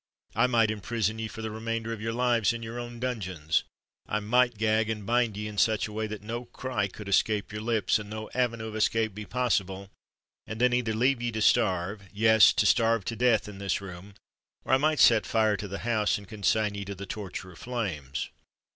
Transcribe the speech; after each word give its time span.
I 0.33 0.47
might 0.47 0.71
imprison 0.71 1.19
ye 1.19 1.27
for 1.27 1.43
the 1.43 1.51
remainder 1.51 1.93
of 1.93 2.01
your 2.01 2.11
lives 2.11 2.53
in 2.53 2.63
your 2.63 2.79
own 2.79 2.99
dungeons: 2.99 3.65
I 4.07 4.19
might 4.19 4.57
gag 4.57 4.89
and 4.89 5.05
bind 5.05 5.37
ye 5.37 5.47
in 5.47 5.59
such 5.59 5.87
a 5.87 5.93
way 5.93 6.07
that 6.07 6.23
no 6.23 6.45
cry 6.45 6.87
could 6.87 7.07
escape 7.07 7.51
your 7.51 7.61
lips, 7.61 7.99
and 7.99 8.09
no 8.09 8.27
avenue 8.33 8.65
of 8.65 8.75
escape 8.75 9.13
be 9.13 9.27
possible, 9.27 9.91
and 10.47 10.59
then 10.59 10.73
either 10.73 10.95
leave 10.95 11.21
ye 11.21 11.31
to 11.33 11.41
starve—yes, 11.43 12.51
to 12.53 12.65
starve 12.65 13.05
to 13.05 13.15
death 13.15 13.47
in 13.47 13.59
this 13.59 13.79
room; 13.79 14.15
or 14.65 14.73
I 14.73 14.77
might 14.77 14.99
set 14.99 15.27
fire 15.27 15.55
to 15.57 15.67
the 15.67 15.77
house 15.85 16.17
and 16.17 16.27
consign 16.27 16.73
ye 16.73 16.83
to 16.85 16.95
the 16.95 17.05
torture 17.05 17.51
of 17.51 17.59
flames!" 17.59 18.29